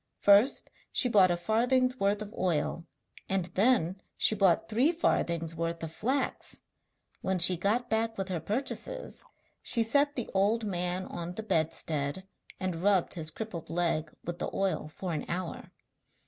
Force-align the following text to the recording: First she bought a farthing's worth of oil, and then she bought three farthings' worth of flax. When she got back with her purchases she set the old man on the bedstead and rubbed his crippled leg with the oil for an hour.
First 0.19 0.71
she 0.91 1.07
bought 1.07 1.29
a 1.29 1.37
farthing's 1.37 1.99
worth 1.99 2.23
of 2.23 2.33
oil, 2.33 2.87
and 3.29 3.45
then 3.53 4.01
she 4.17 4.33
bought 4.33 4.67
three 4.67 4.91
farthings' 4.91 5.53
worth 5.53 5.83
of 5.83 5.91
flax. 5.91 6.61
When 7.21 7.37
she 7.37 7.55
got 7.55 7.87
back 7.87 8.17
with 8.17 8.27
her 8.29 8.39
purchases 8.39 9.23
she 9.61 9.83
set 9.83 10.15
the 10.15 10.27
old 10.33 10.65
man 10.65 11.05
on 11.05 11.33
the 11.35 11.43
bedstead 11.43 12.27
and 12.59 12.81
rubbed 12.81 13.13
his 13.13 13.29
crippled 13.29 13.69
leg 13.69 14.11
with 14.23 14.39
the 14.39 14.49
oil 14.51 14.87
for 14.87 15.13
an 15.13 15.23
hour. 15.29 15.71